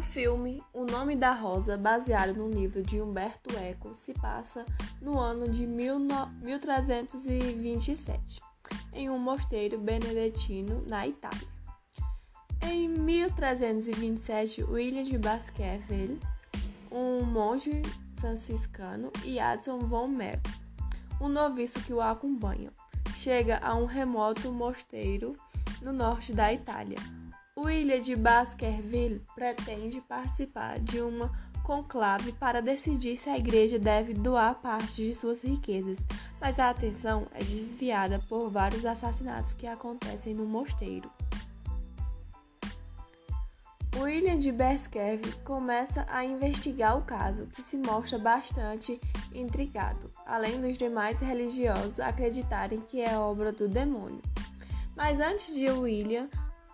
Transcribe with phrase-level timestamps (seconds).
[0.00, 4.64] filme O Nome da Rosa, baseado no livro de Humberto Eco, se passa
[5.00, 8.40] no ano de 1327,
[8.92, 11.48] em um mosteiro benedetino na Itália.
[12.62, 16.20] Em 1327, William de Baskerville,
[16.90, 17.82] um monge
[18.16, 20.40] franciscano, e Adson von Meck,
[21.20, 22.70] um noviço que o acompanha,
[23.16, 25.34] chega a um remoto mosteiro
[25.82, 27.19] no norte da Itália
[27.62, 31.30] William de Baskerville pretende participar de uma
[31.62, 35.98] conclave para decidir se a igreja deve doar parte de suas riquezas,
[36.40, 41.10] mas a atenção é desviada por vários assassinatos que acontecem no mosteiro.
[43.96, 48.98] William de Baskerville começa a investigar o caso, que se mostra bastante
[49.34, 54.22] intrigado, além dos demais religiosos acreditarem que é obra do demônio.
[54.96, 56.28] Mas antes de William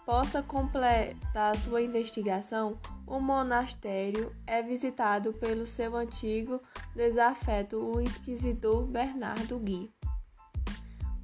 [0.07, 6.61] possa completar sua investigação, o monastério é visitado pelo seu antigo
[6.95, 9.93] desafeto, o inquisidor Bernardo Gui.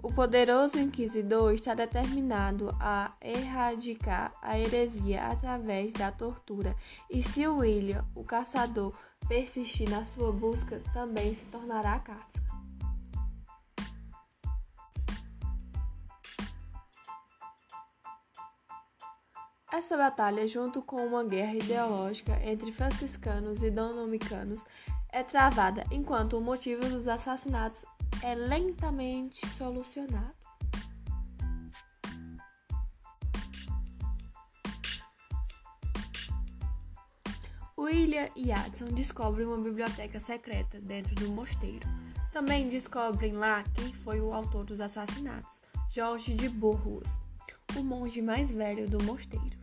[0.03, 6.75] O poderoso inquisidor está determinado a erradicar a heresia através da tortura,
[7.09, 8.93] e se William, o caçador,
[9.29, 12.42] persistir na sua busca, também se tornará caça.
[19.73, 24.63] Essa batalha, junto com uma guerra ideológica entre franciscanos e dominicanos,
[25.09, 27.79] é travada enquanto o motivo dos assassinatos
[28.23, 30.35] é lentamente solucionado.
[37.79, 41.89] William e Addison descobrem uma biblioteca secreta dentro do mosteiro.
[42.31, 47.19] Também descobrem lá quem foi o autor dos assassinatos, Jorge de Burgos,
[47.75, 49.62] o monge mais velho do mosteiro.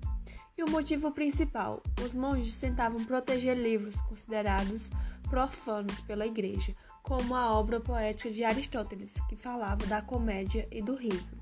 [0.59, 4.89] E o motivo principal: os monges tentavam proteger livros considerados
[5.29, 10.95] profanos pela igreja, como a obra poética de Aristóteles, que falava da comédia e do
[10.95, 11.37] riso.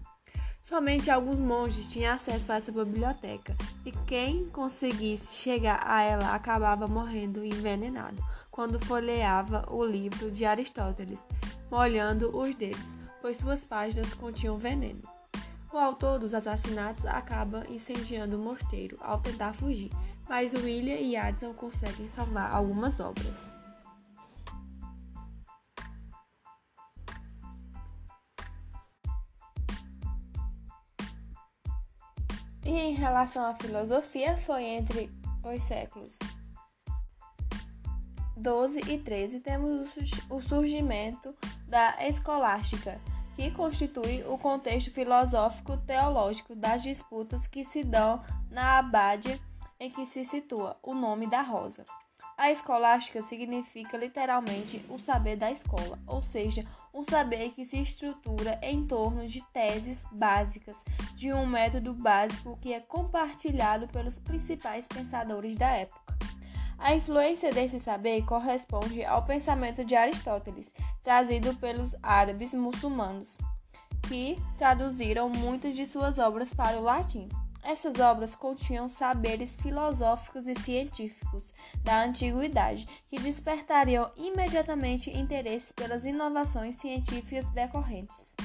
[0.62, 6.86] Somente alguns monges tinham acesso a essa biblioteca, e quem conseguisse chegar a ela acabava
[6.86, 11.26] morrendo envenenado quando folheava o livro de Aristóteles,
[11.72, 15.17] molhando os dedos, pois suas páginas continham veneno.
[15.72, 19.92] O autor dos assassinatos acaba incendiando o mosteiro ao tentar fugir,
[20.28, 23.52] mas William e Addison conseguem salvar algumas obras.
[32.64, 35.10] E em relação à filosofia, foi entre
[35.44, 36.18] os séculos
[38.36, 39.90] 12 e 13 temos
[40.30, 41.36] o surgimento
[41.68, 43.02] da escolástica
[43.38, 49.40] que constitui o contexto filosófico-teológico das disputas que se dão na abade
[49.80, 51.86] em que se situa o nome da rosa.
[52.36, 58.60] A escolástica significa literalmente o saber da escola, ou seja, um saber que se estrutura
[58.64, 60.78] em torno de teses básicas,
[61.16, 66.18] de um método básico que é compartilhado pelos principais pensadores da época.
[66.80, 70.72] A influência desse saber corresponde ao pensamento de Aristóteles,
[71.08, 73.38] trazido pelos árabes muçulmanos,
[74.10, 77.30] que traduziram muitas de suas obras para o latim.
[77.64, 86.76] Essas obras continham saberes filosóficos e científicos da antiguidade que despertariam imediatamente interesse pelas inovações
[86.76, 88.36] científicas decorrentes.